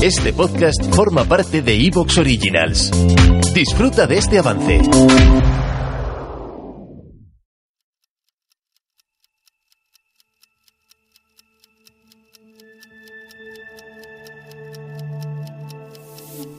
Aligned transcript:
Este 0.00 0.32
podcast 0.32 0.80
forma 0.94 1.24
parte 1.24 1.60
de 1.60 1.74
Evox 1.74 2.18
Originals. 2.18 2.92
Disfruta 3.52 4.06
de 4.06 4.18
este 4.18 4.38
avance. 4.38 4.80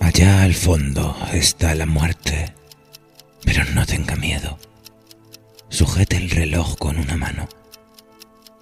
Allá 0.02 0.44
al 0.44 0.54
fondo 0.54 1.16
está 1.32 1.74
la 1.76 1.86
muerte, 1.86 2.54
pero 3.46 3.64
no 3.74 3.86
tenga 3.86 4.18
miedo. 4.18 4.60
Sujete 5.70 6.18
el 6.18 6.30
reloj 6.30 6.76
con 6.78 6.98
una 6.98 7.16
mano. 7.16 7.48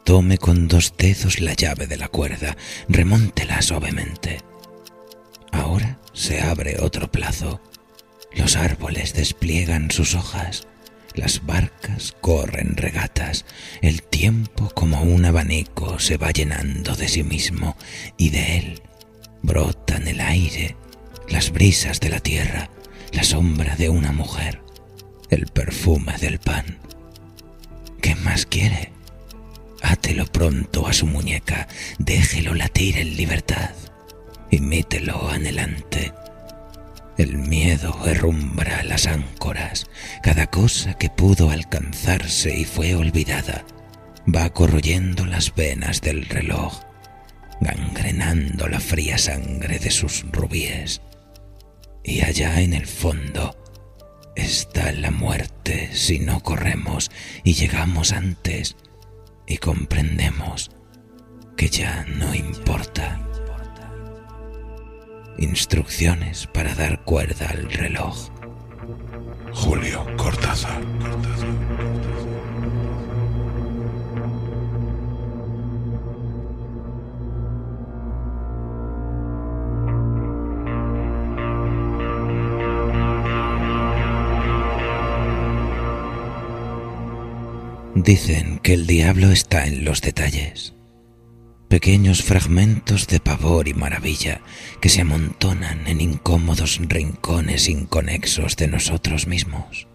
Tome 0.03 0.37
con 0.37 0.67
dos 0.67 0.93
dedos 0.95 1.41
la 1.41 1.53
llave 1.53 1.87
de 1.87 1.97
la 1.97 2.09
cuerda, 2.09 2.55
remóntela 2.87 3.59
suavemente. 3.63 4.37
Se 6.17 6.41
abre 6.41 6.77
otro 6.81 7.11
plazo. 7.11 7.61
Los 8.33 8.55
árboles 8.55 9.13
despliegan 9.13 9.91
sus 9.91 10.15
hojas, 10.15 10.67
las 11.13 11.45
barcas 11.45 12.15
corren 12.21 12.75
regatas, 12.75 13.45
el 13.83 14.01
tiempo 14.01 14.71
como 14.73 15.03
un 15.03 15.25
abanico 15.25 15.99
se 15.99 16.17
va 16.17 16.31
llenando 16.31 16.95
de 16.95 17.07
sí 17.07 17.23
mismo 17.23 17.77
y 18.17 18.31
de 18.31 18.57
él 18.57 18.81
brotan 19.43 20.07
el 20.07 20.19
aire, 20.19 20.75
las 21.29 21.51
brisas 21.51 21.99
de 21.99 22.09
la 22.09 22.19
tierra, 22.19 22.71
la 23.11 23.23
sombra 23.23 23.75
de 23.75 23.89
una 23.89 24.11
mujer, 24.11 24.61
el 25.29 25.45
perfume 25.45 26.17
del 26.17 26.39
pan. 26.39 26.79
¿Qué 28.01 28.15
más 28.15 28.47
quiere? 28.47 28.91
Átelo 29.83 30.25
pronto 30.25 30.87
a 30.87 30.93
su 30.93 31.05
muñeca, 31.05 31.67
déjelo 31.99 32.55
latir 32.55 32.97
en 32.97 33.15
libertad, 33.15 33.69
imítelo 34.51 35.29
anhelante. 35.29 36.13
El 37.17 37.37
miedo 37.37 37.97
herrumbra 38.05 38.83
las 38.83 39.07
áncoras, 39.07 39.87
cada 40.21 40.47
cosa 40.47 40.93
que 40.93 41.09
pudo 41.09 41.49
alcanzarse 41.49 42.55
y 42.55 42.65
fue 42.65 42.95
olvidada 42.95 43.65
va 44.27 44.49
corroyendo 44.49 45.25
las 45.25 45.55
venas 45.55 46.01
del 46.01 46.25
reloj, 46.25 46.81
gangrenando 47.61 48.67
la 48.67 48.79
fría 48.79 49.17
sangre 49.17 49.79
de 49.79 49.89
sus 49.89 50.25
rubíes. 50.31 51.01
Y 52.03 52.21
allá 52.21 52.61
en 52.61 52.73
el 52.73 52.85
fondo 52.85 53.55
está 54.35 54.91
la 54.91 55.11
muerte 55.11 55.89
si 55.93 56.19
no 56.19 56.41
corremos 56.41 57.09
y 57.43 57.53
llegamos 57.53 58.11
antes 58.11 58.75
y 59.47 59.57
comprendemos 59.57 60.71
que 61.55 61.69
ya 61.69 62.05
no 62.05 62.35
importa. 62.35 63.26
Instrucciones 65.39 66.47
para 66.47 66.73
dar 66.73 67.03
cuerda 67.03 67.49
al 67.49 67.71
reloj. 67.71 68.29
Julio 69.53 70.05
Cortázar. 70.17 70.81
Dicen 87.93 88.59
que 88.59 88.73
el 88.73 88.87
diablo 88.87 89.31
está 89.31 89.65
en 89.65 89.83
los 89.83 90.01
detalles. 90.01 90.76
Pequeños 91.69 92.23
fragmentos 92.23 93.07
de 93.07 93.19
pavor 93.19 93.67
y 93.67 93.73
maravilla 93.73 94.39
que 94.79 94.87
se 94.87 95.01
amontonan 95.01 95.85
en 95.87 95.99
incómodos 95.99 96.79
rincones 96.81 97.67
inconexos 97.67 98.55
de 98.55 98.67
nosotros 98.67 99.27
mismos. 99.27 99.87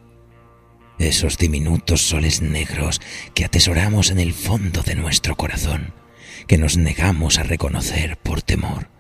Esos 0.98 1.38
diminutos 1.38 2.02
soles 2.02 2.42
negros 2.42 3.00
que 3.34 3.46
atesoramos 3.46 4.10
en 4.10 4.18
el 4.18 4.34
fondo 4.34 4.82
de 4.82 4.96
nuestro 4.96 5.34
corazón, 5.36 5.94
que 6.46 6.58
nos 6.58 6.76
negamos 6.76 7.38
a 7.38 7.42
reconocer 7.42 8.18
por 8.18 8.42
temor, 8.42 8.90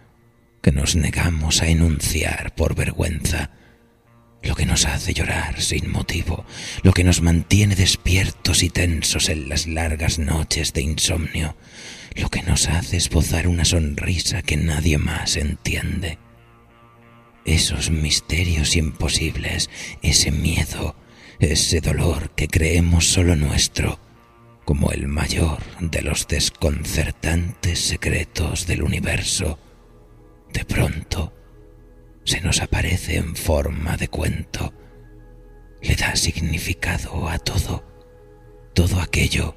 que 0.62 0.72
nos 0.72 0.96
negamos 0.96 1.60
a 1.60 1.68
enunciar 1.68 2.54
por 2.54 2.74
vergüenza, 2.74 3.50
lo 4.42 4.54
que 4.54 4.66
nos 4.66 4.86
hace 4.86 5.14
llorar 5.14 5.60
sin 5.60 5.90
motivo, 5.90 6.44
lo 6.82 6.92
que 6.92 7.04
nos 7.04 7.22
mantiene 7.22 7.74
despiertos 7.74 8.62
y 8.62 8.70
tensos 8.70 9.28
en 9.28 9.48
las 9.48 9.66
largas 9.66 10.18
noches 10.18 10.72
de 10.72 10.82
insomnio, 10.82 11.56
lo 12.16 12.28
que 12.28 12.42
nos 12.42 12.68
hace 12.68 12.96
esbozar 12.96 13.46
una 13.46 13.64
sonrisa 13.64 14.42
que 14.42 14.56
nadie 14.56 14.98
más 14.98 15.36
entiende. 15.36 16.18
Esos 17.44 17.90
misterios 17.90 18.76
imposibles, 18.76 19.70
ese 20.02 20.30
miedo, 20.30 20.96
ese 21.38 21.80
dolor 21.80 22.30
que 22.34 22.48
creemos 22.48 23.06
solo 23.06 23.36
nuestro, 23.36 23.98
como 24.64 24.92
el 24.92 25.08
mayor 25.08 25.58
de 25.80 26.02
los 26.02 26.28
desconcertantes 26.28 27.80
secretos 27.80 28.66
del 28.66 28.82
universo, 28.82 29.58
de 30.52 30.64
pronto 30.64 31.32
se 32.24 32.40
nos 32.40 32.60
aparece 32.62 33.16
en 33.16 33.36
forma 33.36 33.96
de 33.96 34.08
cuento. 34.08 34.72
Le 35.80 35.96
da 35.96 36.14
significado 36.16 37.28
a 37.28 37.38
todo, 37.38 37.84
todo 38.74 39.00
aquello 39.00 39.56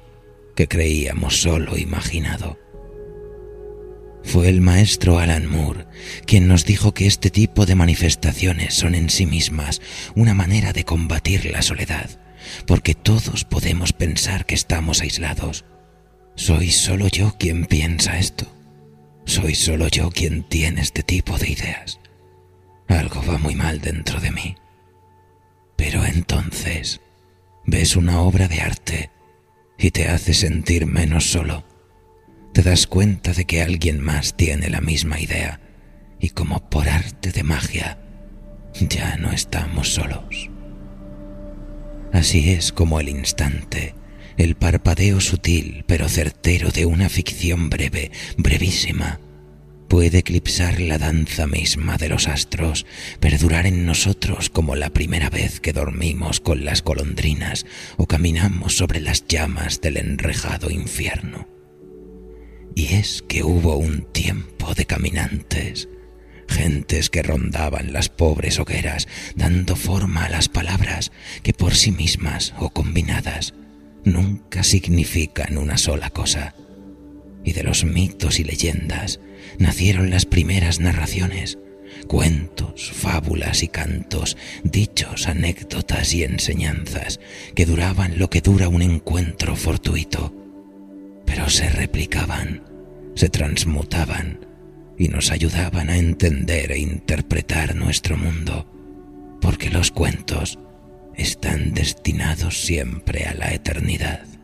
que 0.56 0.66
creíamos 0.66 1.40
solo 1.42 1.76
imaginado. 1.76 2.58
Fue 4.24 4.48
el 4.48 4.60
maestro 4.60 5.20
Alan 5.20 5.46
Moore 5.46 5.86
quien 6.26 6.48
nos 6.48 6.64
dijo 6.64 6.92
que 6.92 7.06
este 7.06 7.30
tipo 7.30 7.64
de 7.64 7.76
manifestaciones 7.76 8.74
son 8.74 8.96
en 8.96 9.08
sí 9.08 9.24
mismas 9.24 9.80
una 10.16 10.34
manera 10.34 10.72
de 10.72 10.84
combatir 10.84 11.44
la 11.46 11.62
soledad, 11.62 12.10
porque 12.66 12.94
todos 12.94 13.44
podemos 13.44 13.92
pensar 13.92 14.44
que 14.44 14.56
estamos 14.56 15.00
aislados. 15.00 15.64
¿Soy 16.34 16.72
solo 16.72 17.06
yo 17.06 17.36
quien 17.38 17.66
piensa 17.66 18.18
esto? 18.18 18.46
¿Soy 19.26 19.54
solo 19.54 19.86
yo 19.88 20.10
quien 20.10 20.42
tiene 20.42 20.80
este 20.80 21.04
tipo 21.04 21.38
de 21.38 21.50
ideas? 21.50 22.00
Algo 22.88 23.22
va 23.24 23.38
muy 23.38 23.54
mal 23.54 23.80
dentro 23.80 24.20
de 24.20 24.30
mí. 24.30 24.56
Pero 25.76 26.04
entonces 26.04 27.00
ves 27.64 27.96
una 27.96 28.20
obra 28.20 28.48
de 28.48 28.60
arte 28.60 29.10
y 29.78 29.90
te 29.90 30.08
hace 30.08 30.34
sentir 30.34 30.86
menos 30.86 31.30
solo. 31.30 31.64
Te 32.52 32.62
das 32.62 32.86
cuenta 32.86 33.32
de 33.32 33.44
que 33.44 33.62
alguien 33.62 34.00
más 34.00 34.36
tiene 34.36 34.70
la 34.70 34.80
misma 34.80 35.20
idea 35.20 35.60
y 36.18 36.30
como 36.30 36.70
por 36.70 36.88
arte 36.88 37.32
de 37.32 37.42
magia 37.42 37.98
ya 38.80 39.16
no 39.16 39.32
estamos 39.32 39.92
solos. 39.94 40.50
Así 42.12 42.50
es 42.50 42.72
como 42.72 43.00
el 43.00 43.08
instante, 43.08 43.94
el 44.38 44.54
parpadeo 44.54 45.20
sutil 45.20 45.84
pero 45.86 46.08
certero 46.08 46.70
de 46.70 46.86
una 46.86 47.08
ficción 47.08 47.68
breve, 47.68 48.10
brevísima, 48.38 49.20
puede 49.88 50.18
eclipsar 50.18 50.80
la 50.80 50.98
danza 50.98 51.46
misma 51.46 51.96
de 51.96 52.08
los 52.08 52.28
astros, 52.28 52.86
perdurar 53.20 53.66
en 53.66 53.86
nosotros 53.86 54.50
como 54.50 54.76
la 54.76 54.90
primera 54.90 55.30
vez 55.30 55.60
que 55.60 55.72
dormimos 55.72 56.40
con 56.40 56.64
las 56.64 56.82
golondrinas 56.82 57.66
o 57.96 58.06
caminamos 58.06 58.76
sobre 58.76 59.00
las 59.00 59.26
llamas 59.26 59.80
del 59.80 59.96
enrejado 59.96 60.70
infierno. 60.70 61.48
Y 62.74 62.94
es 62.94 63.22
que 63.26 63.42
hubo 63.42 63.76
un 63.76 64.02
tiempo 64.12 64.74
de 64.74 64.84
caminantes, 64.84 65.88
gentes 66.48 67.10
que 67.10 67.22
rondaban 67.22 67.92
las 67.92 68.08
pobres 68.08 68.58
hogueras, 68.58 69.08
dando 69.34 69.76
forma 69.76 70.24
a 70.24 70.28
las 70.28 70.48
palabras 70.48 71.12
que 71.42 71.52
por 71.52 71.74
sí 71.74 71.92
mismas 71.92 72.54
o 72.58 72.70
combinadas 72.70 73.54
nunca 74.04 74.62
significan 74.62 75.58
una 75.58 75.78
sola 75.78 76.10
cosa. 76.10 76.54
Y 77.46 77.52
de 77.52 77.62
los 77.62 77.84
mitos 77.84 78.40
y 78.40 78.44
leyendas 78.44 79.20
nacieron 79.58 80.10
las 80.10 80.26
primeras 80.26 80.80
narraciones, 80.80 81.58
cuentos, 82.08 82.90
fábulas 82.90 83.62
y 83.62 83.68
cantos, 83.68 84.36
dichos, 84.64 85.28
anécdotas 85.28 86.12
y 86.12 86.24
enseñanzas 86.24 87.20
que 87.54 87.64
duraban 87.64 88.18
lo 88.18 88.28
que 88.30 88.40
dura 88.40 88.68
un 88.68 88.82
encuentro 88.82 89.54
fortuito, 89.54 90.34
pero 91.24 91.48
se 91.48 91.68
replicaban, 91.70 92.64
se 93.14 93.28
transmutaban 93.28 94.44
y 94.98 95.06
nos 95.06 95.30
ayudaban 95.30 95.88
a 95.88 95.98
entender 95.98 96.72
e 96.72 96.78
interpretar 96.78 97.76
nuestro 97.76 98.16
mundo, 98.16 98.66
porque 99.40 99.70
los 99.70 99.92
cuentos 99.92 100.58
están 101.14 101.74
destinados 101.74 102.60
siempre 102.60 103.24
a 103.24 103.34
la 103.34 103.54
eternidad 103.54 104.35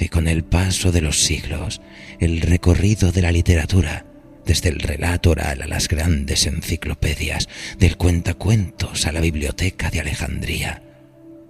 y 0.00 0.08
con 0.08 0.28
el 0.28 0.44
paso 0.44 0.92
de 0.92 1.00
los 1.00 1.22
siglos, 1.22 1.80
el 2.18 2.40
recorrido 2.40 3.12
de 3.12 3.22
la 3.22 3.32
literatura, 3.32 4.06
desde 4.44 4.70
el 4.70 4.80
relato 4.80 5.30
oral 5.30 5.62
a 5.62 5.66
las 5.66 5.88
grandes 5.88 6.46
enciclopedias, 6.46 7.48
del 7.78 7.96
cuentacuentos 7.96 9.06
a 9.06 9.12
la 9.12 9.20
biblioteca 9.20 9.90
de 9.90 10.00
Alejandría, 10.00 10.82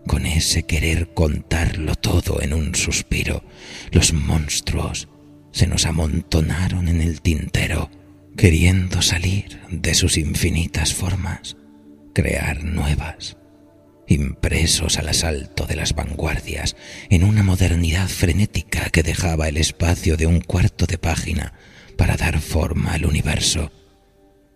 con 0.06 0.26
ese 0.26 0.64
querer 0.64 1.14
contarlo 1.14 1.94
todo 1.94 2.42
en 2.42 2.52
un 2.52 2.74
suspiro, 2.74 3.44
los 3.92 4.12
monstruos 4.12 5.08
se 5.52 5.66
nos 5.66 5.86
amontonaron 5.86 6.88
en 6.88 7.00
el 7.00 7.20
tintero, 7.20 7.90
queriendo 8.36 9.02
salir 9.02 9.60
de 9.70 9.94
sus 9.94 10.16
infinitas 10.16 10.94
formas, 10.94 11.56
crear 12.14 12.64
nuevas, 12.64 13.36
impresos 14.10 14.98
al 14.98 15.08
asalto 15.08 15.66
de 15.66 15.76
las 15.76 15.94
vanguardias 15.94 16.76
en 17.10 17.22
una 17.22 17.44
modernidad 17.44 18.08
frenética 18.08 18.90
que 18.90 19.04
dejaba 19.04 19.48
el 19.48 19.56
espacio 19.56 20.16
de 20.16 20.26
un 20.26 20.40
cuarto 20.40 20.86
de 20.86 20.98
página 20.98 21.52
para 21.96 22.16
dar 22.16 22.40
forma 22.40 22.94
al 22.94 23.06
universo. 23.06 23.70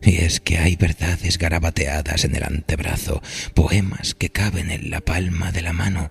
Y 0.03 0.17
es 0.17 0.41
que 0.41 0.59
hay 0.59 0.77
verdades 0.77 1.39
garabateadas 1.39 2.25
en 2.25 2.35
el 2.35 2.43
antebrazo, 2.43 3.23
poemas 3.55 4.15
que 4.15 4.29
caben 4.29 4.71
en 4.71 4.91
la 4.91 5.01
palma 5.01 5.53
de 5.53 5.63
la 5.63 5.73
mano, 5.73 6.11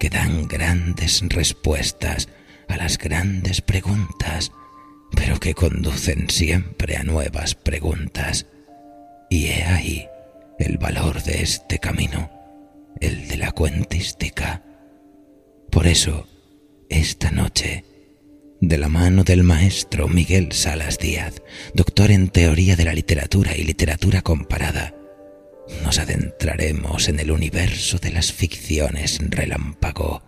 que 0.00 0.10
dan 0.10 0.48
grandes 0.48 1.22
respuestas 1.28 2.28
a 2.68 2.76
las 2.76 2.98
grandes 2.98 3.60
preguntas, 3.60 4.50
pero 5.14 5.38
que 5.38 5.54
conducen 5.54 6.28
siempre 6.28 6.96
a 6.96 7.04
nuevas 7.04 7.54
preguntas. 7.54 8.46
Y 9.30 9.46
he 9.46 9.64
ahí 9.64 10.08
el 10.58 10.76
valor 10.76 11.22
de 11.22 11.42
este 11.42 11.78
camino 11.78 12.33
el 13.00 13.28
de 13.28 13.36
la 13.36 13.52
cuentística. 13.52 14.62
Por 15.70 15.86
eso, 15.86 16.26
esta 16.88 17.30
noche, 17.30 17.84
de 18.60 18.78
la 18.78 18.88
mano 18.88 19.24
del 19.24 19.42
maestro 19.42 20.08
Miguel 20.08 20.52
Salas 20.52 20.98
Díaz, 20.98 21.42
doctor 21.74 22.10
en 22.10 22.28
teoría 22.28 22.76
de 22.76 22.84
la 22.84 22.94
literatura 22.94 23.56
y 23.56 23.64
literatura 23.64 24.22
comparada, 24.22 24.94
nos 25.82 25.98
adentraremos 25.98 27.08
en 27.08 27.20
el 27.20 27.30
universo 27.30 27.98
de 27.98 28.12
las 28.12 28.32
ficciones 28.32 29.18
relámpago 29.20 30.22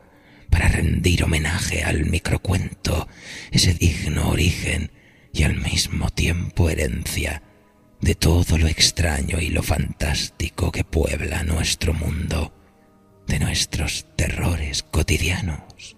para 0.50 0.68
rendir 0.68 1.24
homenaje 1.24 1.82
al 1.82 2.06
microcuento, 2.06 3.08
ese 3.50 3.74
digno 3.74 4.30
origen 4.30 4.90
y 5.32 5.42
al 5.42 5.56
mismo 5.60 6.10
tiempo 6.10 6.70
herencia 6.70 7.42
de 8.00 8.14
todo 8.14 8.58
lo 8.58 8.66
extraño 8.66 9.40
y 9.40 9.48
lo 9.48 9.62
fantástico 9.62 10.70
que 10.70 10.84
puebla 10.84 11.42
nuestro 11.42 11.94
mundo 11.94 12.52
de 13.26 13.38
nuestros 13.38 14.06
terrores 14.16 14.82
cotidianos, 14.82 15.96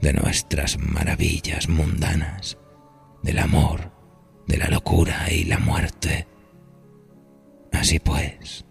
de 0.00 0.12
nuestras 0.12 0.78
maravillas 0.78 1.68
mundanas, 1.68 2.58
del 3.22 3.38
amor, 3.38 3.92
de 4.46 4.58
la 4.58 4.68
locura 4.68 5.30
y 5.30 5.44
la 5.44 5.58
muerte. 5.58 6.26
Así 7.72 7.98
pues, 7.98 8.64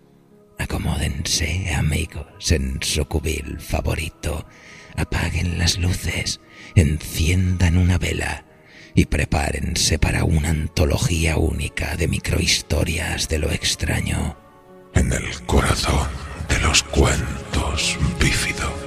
acomódense 0.59 1.73
amigos 1.73 2.51
en 2.51 2.79
su 2.81 3.05
cubil 3.05 3.59
favorito, 3.59 4.47
apaguen 4.95 5.57
las 5.57 5.77
luces, 5.77 6.39
enciendan 6.75 7.77
una 7.77 7.97
vela 7.97 8.46
y 8.97 9.05
prepárense 9.05 9.99
para 9.99 10.23
una 10.23 10.49
antología 10.49 11.37
única 11.37 11.95
de 11.97 12.07
microhistorias 12.07 13.29
de 13.29 13.37
lo 13.37 13.51
extraño. 13.51 14.35
En 14.95 15.13
el 15.13 15.39
corazón 15.45 16.07
de 16.49 16.59
los 16.61 16.81
cuentos 16.81 17.95
bífidos. 18.19 18.86